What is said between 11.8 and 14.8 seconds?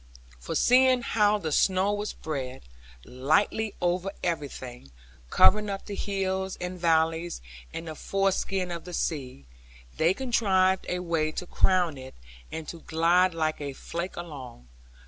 it, and to glide like a flake along.